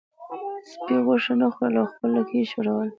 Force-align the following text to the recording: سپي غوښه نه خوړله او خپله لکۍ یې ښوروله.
سپي 0.71 0.95
غوښه 1.05 1.33
نه 1.41 1.47
خوړله 1.53 1.77
او 1.83 1.89
خپله 1.91 2.11
لکۍ 2.17 2.35
یې 2.41 2.49
ښوروله. 2.51 2.89